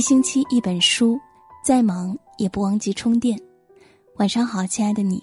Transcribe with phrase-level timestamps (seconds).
[0.00, 1.20] 一星期一本书，
[1.62, 3.38] 再忙也不忘记充电。
[4.16, 5.22] 晚上好，亲爱的你，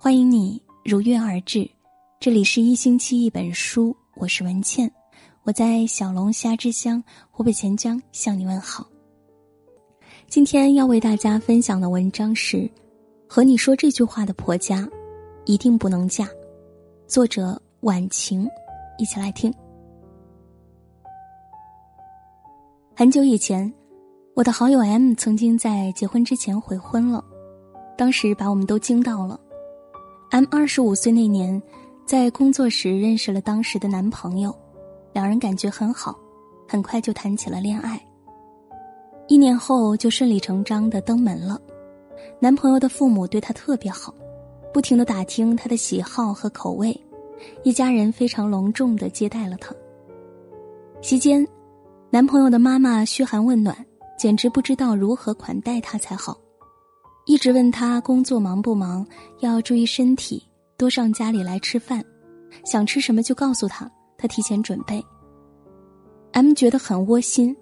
[0.00, 1.70] 欢迎你如约而至。
[2.18, 4.90] 这里是一星期一本书，我是文倩，
[5.42, 8.86] 我在小龙虾之乡湖北潜江向你问好。
[10.26, 12.56] 今天要为大家分享的文章是
[13.28, 14.88] 《和你说这句话的婆家
[15.44, 16.24] 一定不能嫁》，
[17.06, 18.48] 作者晚晴，
[18.96, 19.52] 一起来听。
[22.96, 23.70] 很久以前。
[24.34, 27.24] 我的好友 M 曾经在结婚之前悔婚了，
[27.96, 29.38] 当时把我们都惊到了。
[30.30, 31.62] M 二十五岁那年，
[32.04, 34.52] 在工作时认识了当时的男朋友，
[35.12, 36.18] 两人感觉很好，
[36.66, 38.04] 很快就谈起了恋爱。
[39.28, 41.56] 一年后就顺理成章的登门了，
[42.40, 44.12] 男朋友的父母对他特别好，
[44.72, 47.00] 不停的打听他的喜好和口味，
[47.62, 49.72] 一家人非常隆重的接待了他。
[51.00, 51.46] 席间，
[52.10, 53.76] 男朋友的妈妈嘘寒问暖。
[54.24, 56.34] 简直不知道如何款待他才好，
[57.26, 59.06] 一直问他工作忙不忙，
[59.40, 60.42] 要注意身体，
[60.78, 62.02] 多上家里来吃饭，
[62.64, 65.04] 想吃什么就告诉他，他提前准备。
[66.32, 67.54] M 觉得很窝心，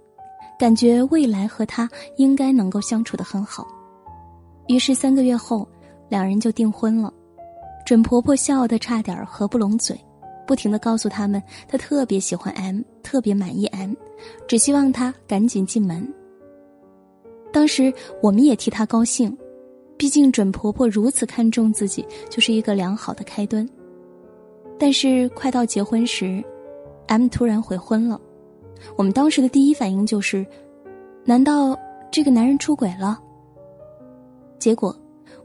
[0.57, 3.67] 感觉未来和他应该能够相处的很好，
[4.69, 5.67] 于是三个月后，
[6.09, 7.13] 两人就订婚了。
[7.85, 10.01] 准婆婆笑得差点合不拢嘴，
[10.47, 13.95] 不停的告诉他们，她特别喜欢 M，特别满意 M，
[14.47, 16.09] 只希望他赶紧进门。
[17.53, 19.37] 当时我们也替她高兴，
[19.99, 23.69] 毕竟准婆婆如此看重自己，就是一个良好的开端。
[24.79, 26.43] 但是快到结婚时
[27.09, 28.21] ，M 突然悔婚了。
[28.97, 30.45] 我们当时的第一反应就是：
[31.25, 31.79] 难道
[32.11, 33.21] 这个男人出轨了？
[34.59, 34.97] 结果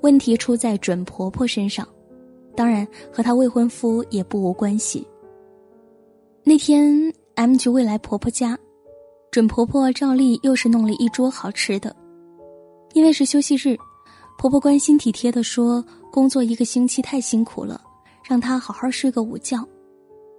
[0.01, 1.87] 问题出在准婆婆身上，
[2.55, 5.05] 当然和她未婚夫也不无关系。
[6.43, 8.57] 那天 M 去未来婆婆家。
[9.29, 11.95] 准婆婆照例又是弄了一桌好吃的，
[12.93, 13.77] 因为是休息日，
[14.37, 17.81] 婆婆关心体贴的说：“工作一个星期太辛苦了，
[18.23, 19.67] 让她好好睡个午觉。”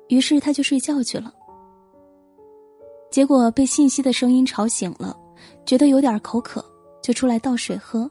[0.08, 1.32] 于是她就睡觉去了。
[3.10, 5.16] 结果被信息的声音吵醒了，
[5.64, 6.64] 觉得有点口渴，
[7.02, 8.10] 就出来倒水喝，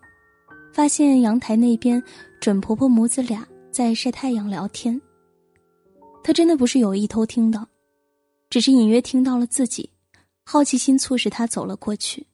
[0.74, 2.02] 发现阳台那边
[2.40, 5.00] 准婆婆母子俩在晒太阳聊天。
[6.24, 7.68] 她真的不是有意偷听的，
[8.50, 9.90] 只是隐约听到了自己。
[10.46, 12.26] 好奇心促使她走了过去。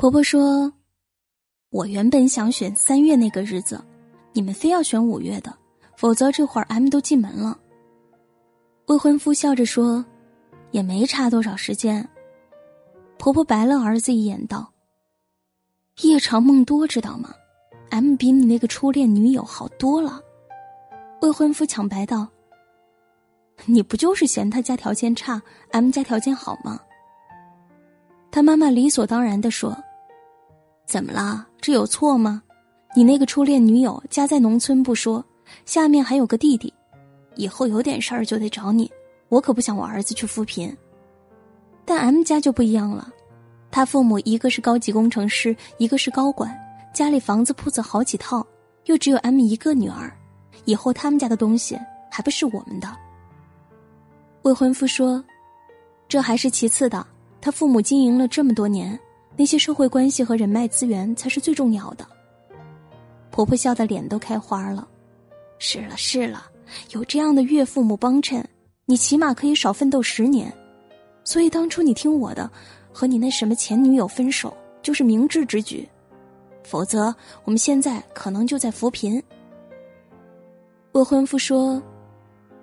[0.00, 0.72] 婆婆说
[1.68, 3.78] ：“我原本想选三月那个日子，
[4.32, 5.54] 你们非要选五月的，
[5.94, 7.60] 否则这会儿 M 都进门了。”
[8.88, 10.02] 未婚夫笑着说
[10.72, 12.08] ：“也没差多少时间。”
[13.20, 14.72] 婆婆白了儿子一眼，道
[16.00, 17.34] ：“夜长梦多，知道吗
[17.90, 20.18] ？M 比你那个初恋女友好多了。”
[21.20, 22.26] 未婚夫抢白道。
[23.66, 26.80] 你不就是嫌他家条件差，M 家条件好吗？
[28.30, 29.76] 他妈妈理所当然的说
[30.90, 31.46] ：“怎么了？
[31.60, 32.42] 这有错吗？
[32.96, 35.24] 你那个初恋女友家在农村不说，
[35.64, 36.74] 下面还有个弟弟，
[37.36, 38.90] 以后有点事儿就得找你。
[39.28, 40.76] 我可不想我儿子去扶贫。
[41.84, 43.08] 但 M 家就不一样了，
[43.70, 46.52] 他父母一个是高级工程师，一个是高管，
[46.92, 48.44] 家里房子铺子好几套，
[48.86, 50.12] 又只有 M 一个女儿，
[50.64, 51.78] 以后他们家的东西
[52.10, 52.88] 还不是我们的。”
[54.42, 55.24] 未婚夫说
[56.10, 57.06] ：“这还是其次的，
[57.40, 58.98] 他父母经营了这么多年，
[59.36, 62.06] 那些社会关系和人脉资源才是最重要的。”
[63.30, 64.86] 婆婆笑得脸都开花了
[65.58, 66.50] ：“是了是了，
[66.90, 68.46] 有这样的岳父母帮衬，
[68.86, 70.52] 你起码可以少奋斗十年。
[71.24, 72.50] 所以当初你听我的，
[72.92, 75.88] 和你那什么前女友分手就是明智之举，
[76.64, 77.14] 否则
[77.44, 79.22] 我们现在可能就在扶贫。”
[80.92, 81.80] 未婚夫说：“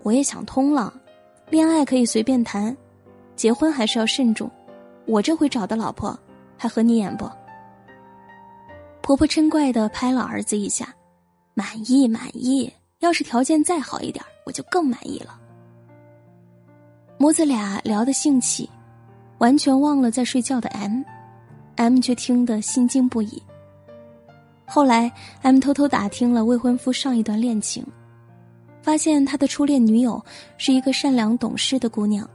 [0.04, 0.94] 我也想通了。”
[1.50, 2.76] 恋爱可以随便谈，
[3.38, 4.52] 结婚还是要慎重。
[5.06, 6.20] 我这回找的老婆
[6.58, 7.30] 还合你眼不？
[9.02, 10.94] 婆婆嗔怪的拍了儿子一下，
[11.54, 12.72] 满意满意。
[13.00, 15.40] 要是条件再好一点，我就更满意了。
[17.18, 18.70] 母子俩聊得兴起，
[19.38, 23.42] 完全忘了在睡觉的 M，M 却听得心惊不已。
[24.66, 25.12] 后来
[25.44, 27.86] M 偷偷打听了未婚夫上一段恋情。
[28.82, 30.24] 发现他的初恋女友
[30.58, 32.30] 是一个善良懂事的姑娘，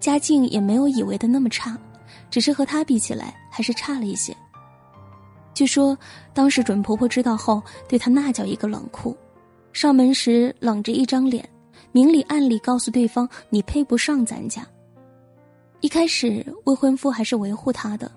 [0.00, 1.78] 家境也没有以为的那么差，
[2.30, 4.36] 只是和他比起来还是差了一些。
[5.52, 5.96] 据说
[6.32, 9.16] 当时准婆婆知道后，对她那叫一个冷酷，
[9.72, 11.48] 上门时冷着一张脸，
[11.92, 14.66] 明里暗里告诉对方你配不上咱家。
[15.80, 18.10] 一开始未婚夫还是维护她的，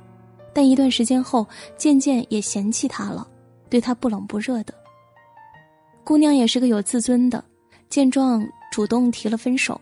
[0.54, 1.46] 但一段时间后
[1.78, 3.28] 渐渐也嫌弃她了，
[3.70, 4.74] 对她不冷不热的。
[6.04, 7.44] 姑娘也是个有自尊的。
[7.90, 9.80] 见状，主动提了分手，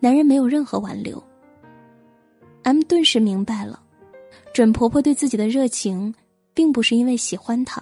[0.00, 1.22] 男人没有任何挽留。
[2.68, 3.82] M 顿时明白了，
[4.52, 6.14] 准婆婆对自己的热情，
[6.52, 7.80] 并不是因为喜欢她，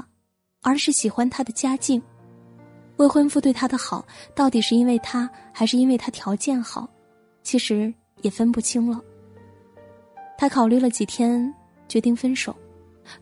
[0.63, 2.01] 而是喜欢她的家境。
[2.97, 6.89] 未婚夫对她的好，到底是因为她，还是因为她条件好？
[7.43, 7.93] 其实
[8.23, 9.03] 也分不清了。
[10.39, 11.53] 她考虑了几天，
[11.89, 12.55] 决定分手。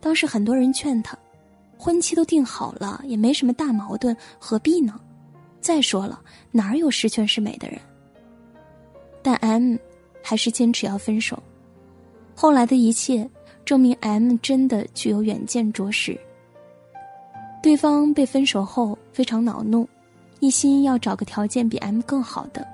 [0.00, 1.16] 当时很多人劝她，
[1.78, 5.00] 婚期都定好了，也没什么大矛盾，何必呢？
[5.62, 6.20] 再说了，
[6.50, 7.80] 哪有十全十美的人？
[9.22, 9.78] 但 M
[10.22, 11.42] 还是坚持要分手。
[12.34, 13.28] 后来的一切
[13.64, 16.18] 证明，M 真的具有远见卓识。
[17.62, 19.88] 对方被分手后非常恼怒，
[20.40, 22.66] 一心要找个条件比 M 更好的。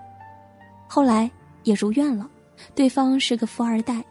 [0.88, 1.30] 后来
[1.62, 2.28] 也如愿了，
[2.74, 4.02] 对方是个富二代。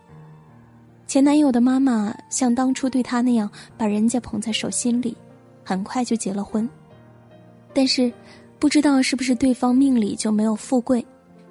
[1.05, 5.17] 前男友的妈妈像当初对他那样把人家捧在手心里，
[5.63, 6.69] 很快就结了婚。
[7.73, 8.11] 但是，
[8.59, 11.05] 不知道是不是对方命里就没有富贵，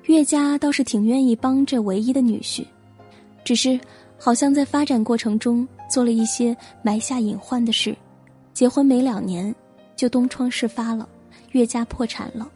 [0.04, 2.64] 岳家倒是挺愿意帮这唯一的女婿，
[3.48, 3.80] 只是
[4.18, 7.96] 好像在发展过程中做了一些埋下隐患的事。
[8.52, 9.54] 结婚没两年，
[9.96, 11.08] 就东窗事发了，
[11.52, 12.46] 岳家破产了。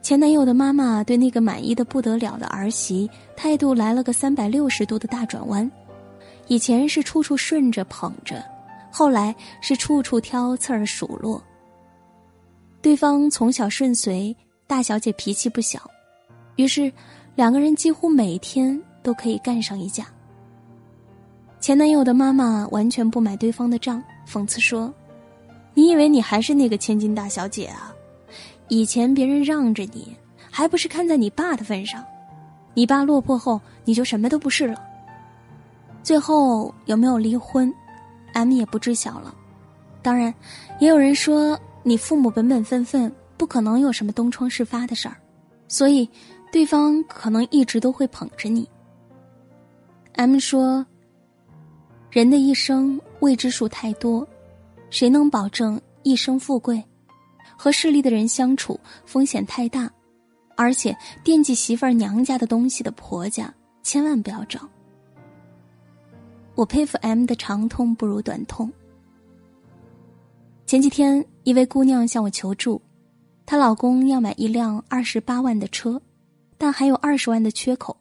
[0.00, 5.68] 前男友的妈妈对那个满意的不得了的儿媳态度来了个三百六十度的大转弯，
[6.46, 8.40] 以前是处处顺着捧着，
[8.92, 11.42] 后来是处处挑刺儿数落。
[12.80, 14.36] 对方从小顺遂，
[14.68, 15.90] 大小姐脾气不小，
[16.54, 16.92] 于是
[17.34, 20.04] 两个人几乎每天都可以干上一架。
[21.60, 24.04] 前男友的妈妈完全不买对方的账。
[24.26, 24.92] 讽刺说
[25.72, 27.90] ：“你以为你还是那个千金大小姐啊？
[28.68, 30.14] 以前别人让着你，
[30.50, 32.04] 还不是看在你爸的份上？
[32.74, 34.78] 你爸落魄后，你就什么都不是了。
[36.02, 37.72] 最后有没有离婚
[38.34, 39.34] ，M 也不知晓了。
[40.02, 40.34] 当然，
[40.80, 45.16] 也有人说你父母本本分分，不可能有什么东窗事发的事儿，
[45.66, 46.06] 所以
[46.52, 48.68] 对方可能一直都会捧着你。
[50.18, 50.84] ”M 说
[52.10, 54.26] ：“人的一生。”未知数太多，
[54.90, 56.80] 谁能保证一生富贵？
[57.56, 59.90] 和势利的人相处风险太大，
[60.56, 64.68] 而且惦记媳妇娘家的东西的婆家千万不要找。
[66.54, 68.72] 我佩服 M 的长痛不如短痛。
[70.64, 72.80] 前几天，一位姑娘向我求助，
[73.46, 76.00] 她老公要买一辆二十八万的车，
[76.56, 77.96] 但还有二十万的缺口，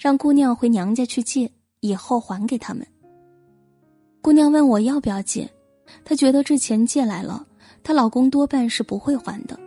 [0.00, 2.86] 让姑娘回娘家去借，以后还给他们。
[4.22, 5.46] 姑娘问我要不要借，
[6.06, 7.46] 她觉得这钱借来了，
[7.82, 9.60] 她老公多半是不会还的。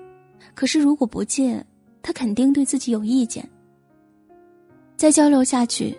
[0.56, 1.64] 可是如果不借，
[2.02, 3.48] 她肯定对自己有意见。
[4.98, 5.96] 再交流下去，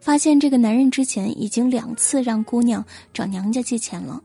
[0.00, 4.22] 发现这个男人之前已经两次让姑娘找娘家借钱了。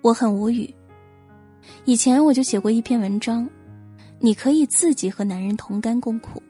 [0.00, 0.72] 我很无语。
[1.86, 3.50] 以前我就写过一篇文章，
[4.20, 6.40] 你可以自己和男人同甘共苦，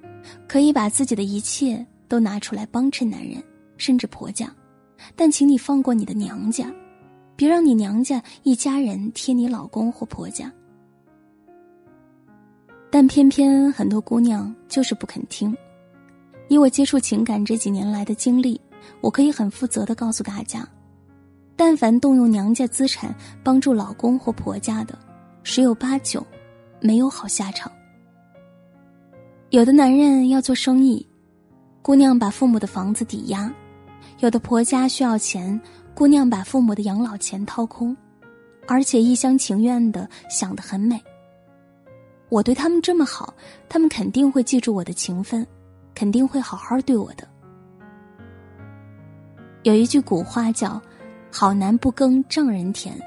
[0.48, 3.42] 可以把自己的一切都拿出来帮衬男人，
[3.76, 4.52] 甚至婆家。
[5.16, 6.72] 但请你放过你的娘家，
[7.34, 10.52] 别让你娘家一家人贴你老公或婆家。
[12.90, 15.56] 但偏偏很多姑娘就是不肯听。
[16.48, 18.60] 以我接触情感这几年来的经历，
[19.00, 20.68] 我可以很负责的告诉大家：，
[21.56, 24.98] 但凡动用娘家资产帮助老公或婆家的，
[25.42, 26.24] 十有八九
[26.80, 27.72] 没有好下场。
[29.52, 31.06] 有的男人要做生意，
[31.82, 33.52] 姑娘把父母的房子抵押。
[34.20, 35.60] 有的婆家需要钱，
[35.92, 37.94] 姑娘把父母的养老钱掏空，
[38.66, 40.98] 而且一厢情愿的想得很美。
[42.30, 43.34] 我对他们这么好，
[43.68, 45.46] 他们肯定会记住我的情分，
[45.94, 47.28] 肯定会好好对我的。
[49.64, 50.80] 有一句古话叫
[51.30, 52.98] “好男不耕丈人田”，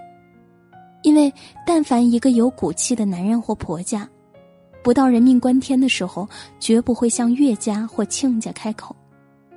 [1.02, 1.34] 因为
[1.66, 4.08] 但凡一个有骨气的男人或婆家，
[4.86, 8.96] 不到人命关天的时候，绝不会向岳家或亲家开口。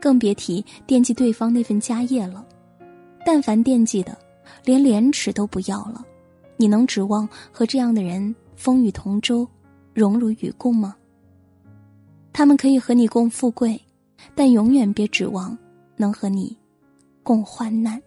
[0.01, 2.43] 更别提惦记对方那份家业了，
[3.27, 4.17] 但凡惦记的，
[4.65, 6.03] 连廉耻都不要了。
[6.57, 9.47] 你能指望和这样的人风雨同舟，
[9.93, 10.97] 荣辱与共吗？
[12.33, 13.79] 他们可以和你共富贵，
[14.35, 15.55] 但永远别指望
[15.99, 16.57] 能和你
[17.23, 18.01] 共患难。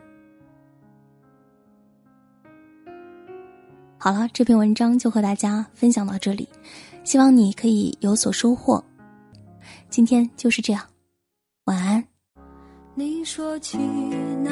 [4.03, 6.49] 好了，这篇文章就和大家分享到这里，
[7.03, 8.83] 希望你可以有所收获。
[9.91, 10.81] 今天就是这样。
[11.65, 12.03] 晚安。
[12.95, 13.77] 你说起
[14.43, 14.49] 那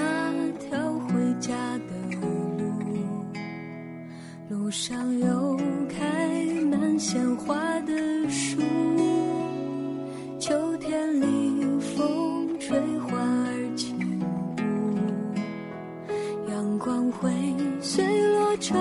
[0.59, 2.27] 条回家的路，
[4.49, 5.57] 路上有
[5.89, 6.29] 开
[6.65, 8.61] 满鲜花的树，
[10.39, 13.97] 秋天里风吹花儿轻
[14.59, 17.31] 舞，阳光会
[17.81, 18.77] 碎落成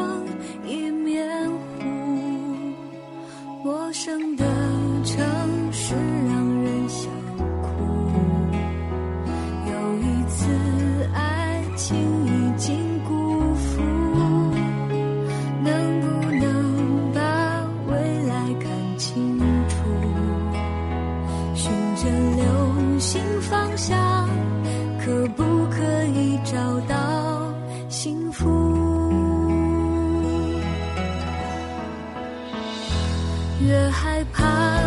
[22.00, 24.28] 这流星方向
[25.04, 27.52] 可不可以找到
[27.88, 28.46] 幸福？
[33.60, 34.80] 越害怕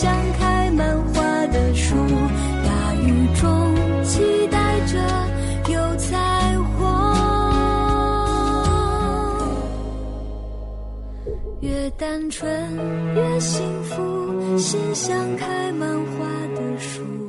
[0.00, 1.96] 像开满花的树
[2.64, 3.74] 大雨中
[4.04, 4.96] 期待着
[5.72, 6.86] 有彩虹。
[11.62, 12.48] 越单纯
[13.16, 17.27] 越幸福心像开满花的树。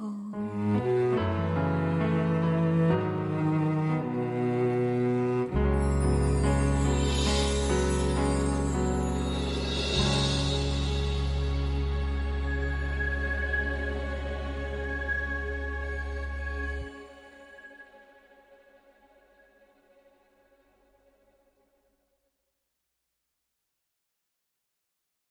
[0.00, 0.49] 后。